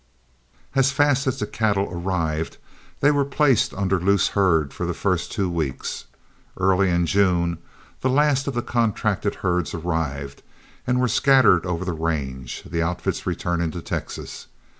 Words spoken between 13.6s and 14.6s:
to Texas.